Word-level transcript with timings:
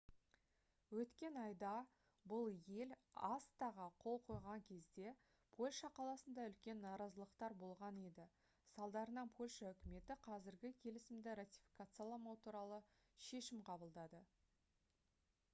өткен 1.01 1.35
айда 1.41 1.73
бұл 2.31 2.47
ел 2.77 2.93
acta-ға 3.27 3.85
қол 4.05 4.17
қойған 4.29 4.63
кезде 4.69 5.11
польша 5.59 5.91
қаласында 5.99 6.47
үлкен 6.53 6.81
наразылықтар 6.87 7.57
болған 7.65 8.01
еді 8.07 8.27
салдарынан 8.79 9.33
польша 9.43 9.71
үкіметі 9.77 10.19
қазірге 10.31 10.73
келісімді 10.87 11.39
ратификацияламау 11.43 12.43
туралы 12.49 12.81
шешім 13.29 13.63
қабылдады 13.71 14.25